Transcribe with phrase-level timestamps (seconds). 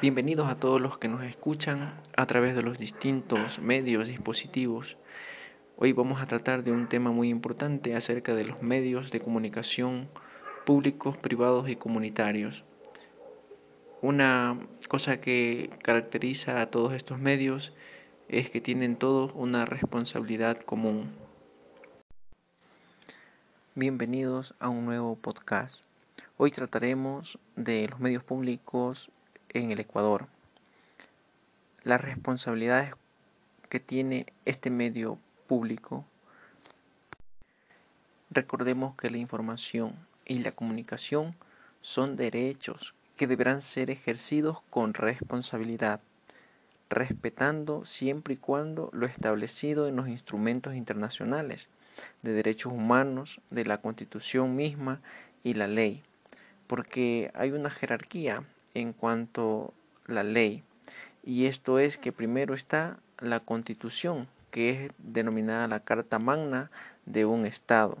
[0.00, 4.96] Bienvenidos a todos los que nos escuchan a través de los distintos medios, dispositivos.
[5.76, 10.08] Hoy vamos a tratar de un tema muy importante acerca de los medios de comunicación
[10.64, 12.62] públicos, privados y comunitarios.
[14.00, 14.56] Una
[14.86, 17.72] cosa que caracteriza a todos estos medios
[18.28, 21.10] es que tienen todos una responsabilidad común.
[23.74, 25.80] Bienvenidos a un nuevo podcast.
[26.36, 29.10] Hoy trataremos de los medios públicos
[29.50, 30.26] en el Ecuador.
[31.84, 32.92] Las responsabilidades
[33.68, 36.04] que tiene este medio público.
[38.30, 39.94] Recordemos que la información
[40.26, 41.34] y la comunicación
[41.80, 46.00] son derechos que deberán ser ejercidos con responsabilidad,
[46.88, 51.68] respetando siempre y cuando lo establecido en los instrumentos internacionales
[52.22, 55.00] de derechos humanos, de la Constitución misma
[55.42, 56.02] y la ley,
[56.66, 58.44] porque hay una jerarquía
[58.80, 59.74] en cuanto
[60.08, 60.62] a la ley.
[61.24, 66.70] Y esto es que primero está la constitución, que es denominada la Carta Magna
[67.06, 67.98] de un Estado.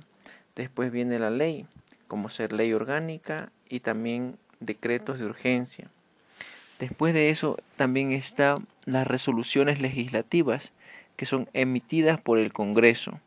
[0.56, 1.66] Después viene la ley,
[2.06, 5.90] como ser ley orgánica y también decretos de urgencia.
[6.78, 10.70] Después de eso también están las resoluciones legislativas
[11.16, 13.20] que son emitidas por el Congreso.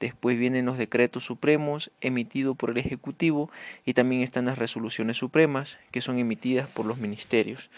[0.00, 3.50] Después vienen los decretos supremos emitidos por el Ejecutivo
[3.84, 7.70] y también están las resoluciones supremas que son emitidas por los ministerios.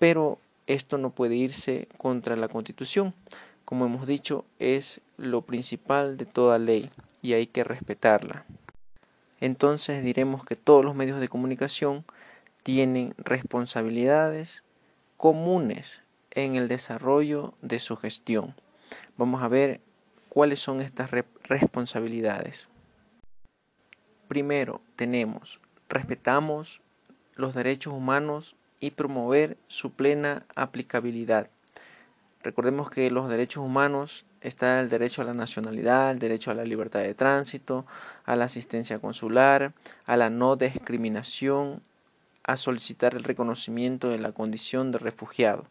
[0.00, 3.14] Pero esto no puede irse contra la Constitución.
[3.64, 6.90] Como hemos dicho, es lo principal de toda ley
[7.22, 8.44] y hay que respetarla.
[9.40, 12.04] Entonces diremos que todos los medios de comunicación
[12.64, 14.64] tienen responsabilidades
[15.16, 18.54] comunes en el desarrollo de su gestión.
[19.16, 19.80] Vamos a ver
[20.30, 21.10] ¿Cuáles son estas
[21.42, 22.68] responsabilidades?
[24.28, 26.80] Primero, tenemos, respetamos
[27.34, 31.50] los derechos humanos y promover su plena aplicabilidad.
[32.44, 36.62] Recordemos que los derechos humanos están el derecho a la nacionalidad, el derecho a la
[36.62, 37.84] libertad de tránsito,
[38.24, 39.72] a la asistencia consular,
[40.06, 41.82] a la no discriminación,
[42.44, 45.66] a solicitar el reconocimiento de la condición de refugiado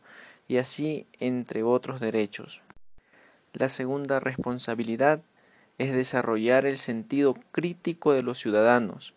[0.50, 2.62] y así entre otros derechos.
[3.54, 5.22] La segunda responsabilidad
[5.80, 9.14] es desarrollar el sentido crítico de los ciudadanos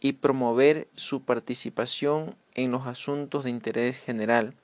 [0.00, 4.54] y promover su participación en los asuntos de interés general.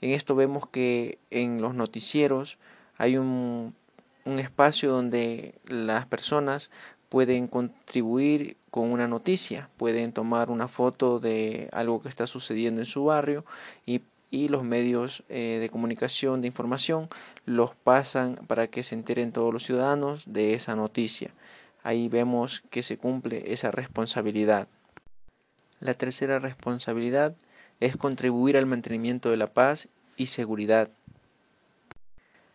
[0.00, 2.58] En esto vemos que en los noticieros
[2.96, 3.74] hay un,
[4.24, 6.70] espacio donde las personas
[7.08, 12.86] pueden contribuir con una noticia, pueden tomar una foto de algo que está sucediendo en
[12.86, 13.44] su barrio
[13.86, 17.08] y y los medios eh, de comunicación, de información,
[17.44, 21.32] los pasan para que se enteren todos los ciudadanos de esa noticia.
[21.82, 24.68] Ahí vemos que se cumple esa responsabilidad.
[25.80, 27.34] La tercera responsabilidad
[27.80, 30.90] es contribuir al mantenimiento de la paz y seguridad.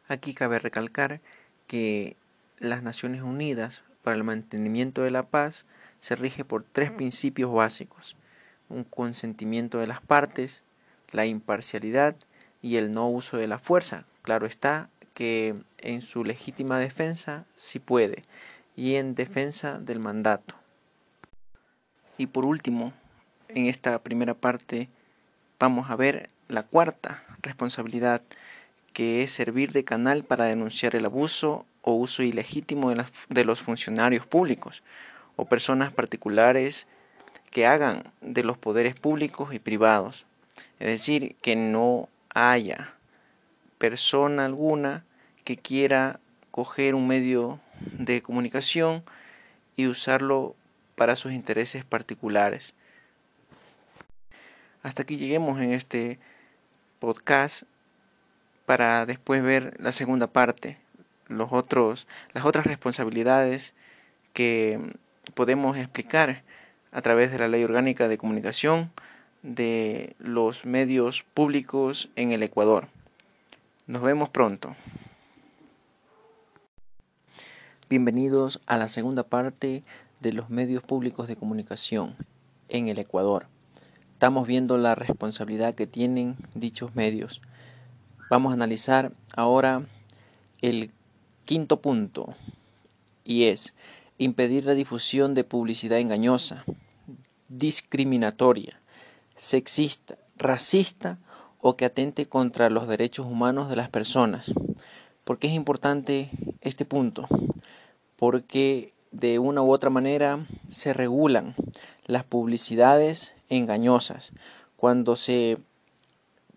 [0.08, 1.20] Aquí cabe recalcar
[1.66, 2.16] que
[2.60, 5.66] las Naciones Unidas para el mantenimiento de la paz
[5.98, 8.16] se rige por tres principios básicos.
[8.70, 10.64] Un consentimiento de las partes,
[11.12, 12.16] la imparcialidad
[12.62, 14.06] y el no uso de la fuerza.
[14.22, 18.24] Claro está que en su legítima defensa sí puede
[18.76, 20.56] y en defensa del mandato.
[22.18, 22.94] Y por último,
[23.50, 24.90] en esta primera parte
[25.60, 28.22] vamos a ver la cuarta responsabilidad
[28.94, 33.62] que es servir de canal para denunciar el abuso o uso ilegítimo de, de los
[33.62, 34.84] funcionarios públicos
[35.36, 36.88] o personas particulares
[37.52, 40.26] que hagan de los poderes públicos y privados
[40.80, 42.94] es decir, que no haya
[43.78, 45.06] persona alguna
[45.44, 46.20] que quiera
[46.52, 49.04] coger un medio de comunicación
[49.76, 50.56] y usarlo
[50.96, 52.74] para sus intereses particulares.
[54.84, 56.20] Hasta aquí lleguemos en este
[57.00, 57.64] podcast
[58.66, 60.78] para después ver la segunda parte,
[61.28, 63.74] los otros, las otras responsabilidades
[64.34, 64.80] que
[65.34, 66.44] podemos explicar
[66.92, 68.92] a través de la Ley Orgánica de Comunicación
[69.46, 72.88] de los medios públicos en el Ecuador.
[73.86, 74.76] Nos vemos pronto.
[77.88, 79.84] Bienvenidos a la segunda parte
[80.20, 82.16] de los medios públicos de comunicación
[82.70, 83.46] en el Ecuador.
[84.14, 87.40] Estamos viendo la responsabilidad que tienen dichos medios.
[88.32, 89.84] Vamos a analizar ahora
[90.64, 90.90] el
[91.46, 92.34] quinto punto
[93.24, 93.76] y es
[94.18, 96.66] impedir la difusión de publicidad engañosa,
[97.48, 98.80] discriminatoria,
[99.36, 101.20] sexista, racista
[101.60, 104.52] o que atente contra los derechos humanos de las personas.
[105.24, 106.30] ¿Por qué es importante
[106.62, 107.28] este punto?
[108.16, 111.56] Porque de una u otra manera se regulan
[112.06, 114.32] las publicidades engañosas.
[114.76, 115.58] Cuando se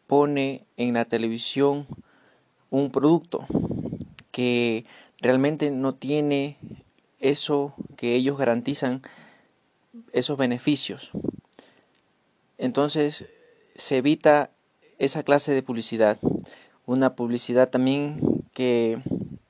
[0.06, 1.86] pone en la televisión
[2.70, 3.46] un producto
[4.30, 4.84] que
[5.20, 6.58] realmente no tiene
[7.20, 9.02] eso que ellos garantizan,
[10.12, 11.10] esos beneficios.
[12.58, 13.26] Entonces
[13.74, 14.50] se evita
[14.98, 16.18] esa clase de publicidad.
[16.86, 18.20] Una publicidad también
[18.52, 19.00] que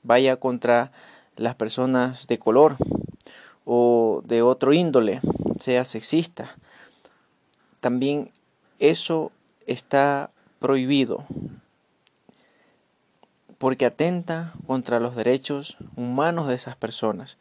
[0.03, 0.93] vaya contra
[1.37, 2.77] las personas de color
[3.65, 5.21] o de otro índole,
[5.59, 6.57] sea sexista.
[7.81, 8.31] También
[8.79, 9.33] eso
[9.67, 11.25] está prohibido
[13.59, 17.39] porque atenta contra los derechos humanos de esas personas.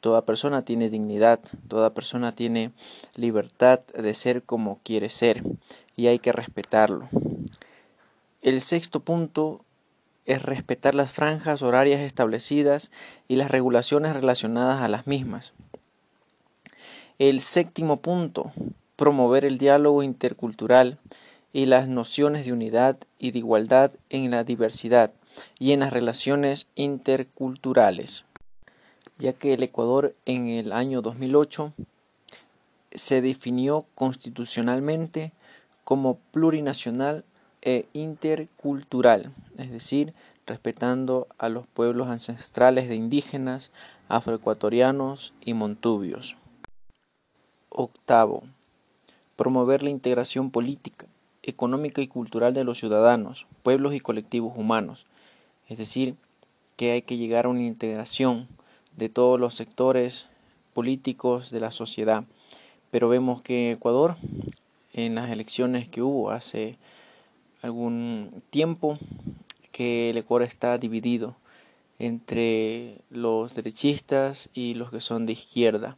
[0.00, 2.72] Toda persona tiene dignidad, toda persona tiene
[3.16, 5.42] libertad de ser como quiere ser
[5.96, 7.08] y hay que respetarlo.
[8.42, 9.64] El sexto punto
[10.24, 12.90] es respetar las franjas horarias establecidas
[13.26, 15.54] y las regulaciones relacionadas a las mismas.
[17.18, 18.52] El séptimo punto,
[18.94, 20.98] promover el diálogo intercultural
[21.52, 25.12] y las nociones de unidad y de igualdad en la diversidad
[25.58, 28.24] y en las relaciones interculturales,
[29.18, 31.72] ya que el Ecuador en el año 2008
[32.92, 35.32] se definió constitucionalmente
[35.84, 37.24] como plurinacional
[37.62, 40.14] e intercultural, es decir,
[40.46, 43.70] respetando a los pueblos ancestrales de indígenas,
[44.08, 46.36] afroecuatorianos y montubios.
[47.68, 48.44] Octavo,
[49.36, 51.06] promover la integración política,
[51.42, 55.06] económica y cultural de los ciudadanos, pueblos y colectivos humanos,
[55.68, 56.16] es decir,
[56.76, 58.48] que hay que llegar a una integración
[58.98, 60.26] de todos los sectores
[60.74, 62.24] políticos de la sociedad.
[62.90, 64.16] Pero vemos que Ecuador,
[64.92, 66.76] en las elecciones que hubo hace
[67.62, 68.98] algún tiempo,
[69.70, 71.36] que el Ecuador está dividido
[72.00, 75.96] entre los derechistas y los que son de izquierda.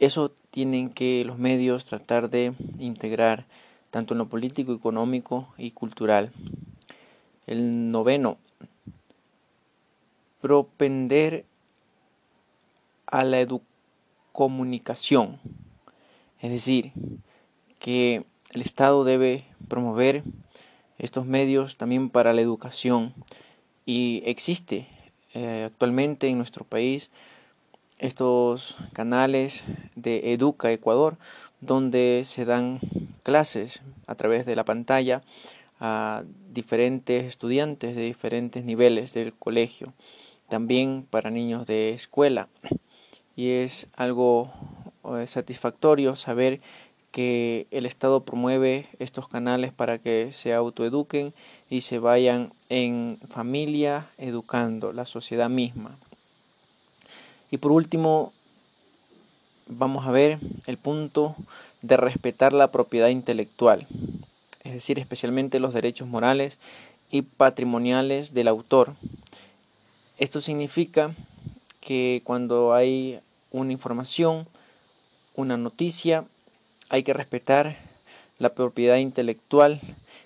[0.00, 3.46] Eso tienen que los medios tratar de integrar
[3.90, 6.32] tanto en lo político, económico y cultural.
[7.46, 8.38] El noveno,
[10.40, 11.44] propender
[13.12, 15.38] a la educomunicación,
[16.40, 16.92] es decir,
[17.78, 20.24] que el Estado debe promover
[20.98, 23.14] estos medios también para la educación
[23.86, 24.88] y existe
[25.34, 27.10] eh, actualmente en nuestro país
[27.98, 29.64] estos canales
[29.94, 31.18] de Educa Ecuador
[31.60, 32.80] donde se dan
[33.22, 35.22] clases a través de la pantalla
[35.80, 39.92] a diferentes estudiantes de diferentes niveles del colegio
[40.48, 42.48] también para niños de escuela.
[43.36, 44.52] Y es algo
[45.04, 46.60] eh, satisfactorio saber
[47.10, 51.34] que el Estado promueve estos canales para que se autoeduquen
[51.68, 55.98] y se vayan en familia educando la sociedad misma.
[57.50, 58.32] Y por último,
[59.66, 61.36] vamos a ver el punto
[61.82, 63.86] de respetar la propiedad intelectual,
[64.64, 66.58] es decir, especialmente los derechos morales
[67.10, 68.94] y patrimoniales del autor,
[70.18, 71.14] esto significa
[71.82, 73.20] que cuando hay
[73.50, 74.46] una información,
[75.34, 76.24] una noticia,
[76.88, 77.76] hay que respetar
[78.38, 79.80] la propiedad intelectual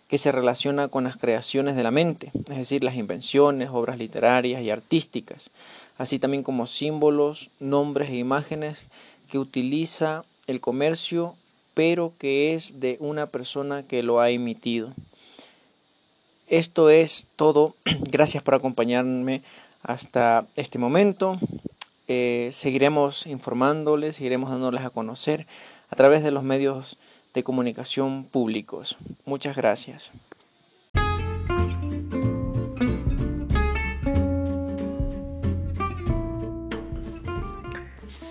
[0.08, 4.62] que se relaciona con las creaciones de la mente, es decir, las invenciones, obras literarias
[4.62, 5.50] y artísticas,
[5.98, 8.78] así también como símbolos, nombres e imágenes
[9.30, 11.34] que utiliza el comercio,
[11.74, 14.92] pero que es de una persona que lo ha emitido.
[16.48, 17.74] Esto es todo.
[18.10, 19.42] Gracias por acompañarme
[19.86, 21.38] hasta este momento.
[22.08, 25.46] Eh, seguiremos informándoles, seguiremos dándoles a conocer
[25.88, 26.98] a través de los medios
[27.34, 28.98] de comunicación públicos.
[29.24, 30.10] Muchas gracias.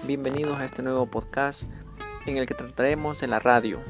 [0.05, 1.63] Bienvenidos a este nuevo podcast
[2.27, 3.81] en el que trataremos de la radio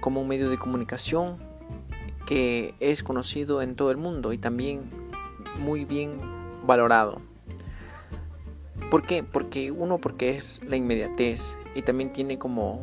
[0.00, 1.38] como un medio de comunicación
[2.26, 4.90] que es conocido en todo el mundo y también
[5.58, 6.33] muy bien
[6.66, 7.20] valorado.
[8.90, 9.22] ¿Por qué?
[9.22, 12.82] Porque uno, porque es la inmediatez y también tiene como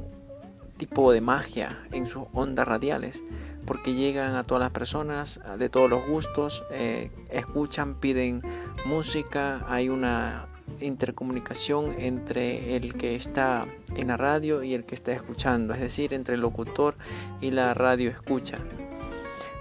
[0.77, 3.21] tipo de magia en sus ondas radiales,
[3.65, 8.41] porque llegan a todas las personas de todos los gustos, eh, escuchan, piden
[8.85, 10.47] música, hay una
[10.79, 16.13] intercomunicación entre el que está en la radio y el que está escuchando, es decir,
[16.13, 16.95] entre el locutor
[17.41, 18.57] y la radio escucha.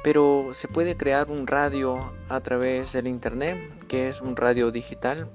[0.03, 5.29] Pero se puede crear un radio a través del internet, que es un radio digital.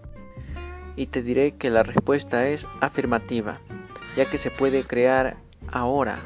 [0.96, 3.60] Y te diré que la respuesta es afirmativa,
[4.16, 5.38] ya que se puede crear
[5.72, 6.20] ahora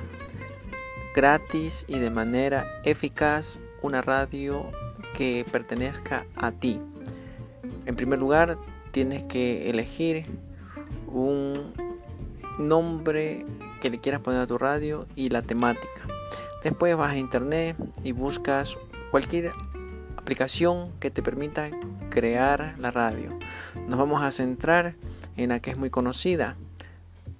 [1.15, 4.71] gratis y de manera eficaz una radio
[5.13, 6.79] que pertenezca a ti.
[7.85, 8.57] En primer lugar,
[8.91, 10.25] tienes que elegir
[11.07, 11.73] un
[12.57, 13.45] nombre
[13.81, 15.98] que le quieras poner a tu radio y la temática.
[16.63, 18.77] Después vas a internet y buscas
[19.11, 19.53] cualquier
[20.17, 21.69] aplicación que te permita
[22.09, 23.37] crear la radio.
[23.87, 24.95] Nos vamos a centrar
[25.37, 26.57] en la que es muy conocida,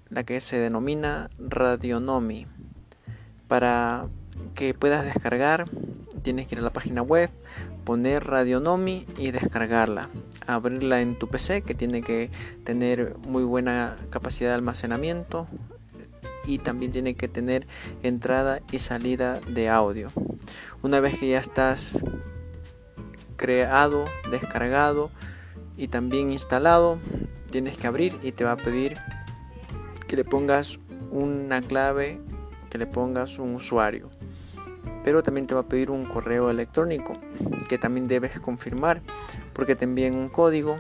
[0.10, 2.48] la que se denomina Radionomi.
[3.50, 4.08] Para
[4.56, 5.70] que puedas descargar,
[6.22, 7.30] tienes que ir a la página web,
[7.84, 10.10] poner Radionomi y descargarla.
[10.48, 12.32] Abrirla en tu PC que tiene que
[12.64, 15.48] tener muy buena capacidad de almacenamiento
[16.50, 17.68] y también tiene que tener
[18.02, 20.12] entrada y salida de audio.
[20.82, 22.00] Una vez que ya estás
[23.38, 25.12] creado, descargado
[25.78, 26.98] y también instalado,
[27.52, 28.98] tienes que abrir y te va a pedir
[30.08, 30.80] que le pongas
[31.12, 32.20] una clave,
[32.72, 34.10] que le pongas un usuario.
[35.04, 37.16] Pero también te va a pedir un correo electrónico
[37.70, 39.04] que también debes confirmar
[39.54, 40.78] porque te envían un código.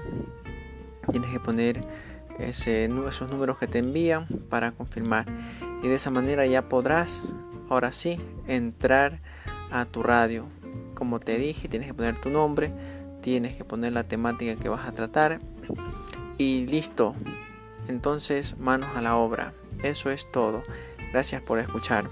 [1.11, 2.08] Tienes que poner
[2.39, 5.25] ese, esos números que te envían para confirmar.
[5.83, 7.23] Y de esa manera ya podrás,
[7.69, 9.19] ahora sí, entrar
[9.71, 10.45] a tu radio.
[10.95, 12.71] Como te dije, tienes que poner tu nombre,
[13.21, 15.39] tienes que poner la temática que vas a tratar
[16.37, 17.15] y listo.
[17.87, 19.53] Entonces, manos a la obra.
[19.83, 20.63] Eso es todo.
[21.11, 22.09] Gracias por escuchar.